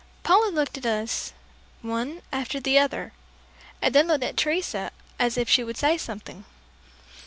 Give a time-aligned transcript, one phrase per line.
[0.23, 1.31] Paula looked at us,
[1.83, 3.13] one after the other,
[3.83, 4.89] and then looked at Teresa
[5.19, 6.43] as if she would say something.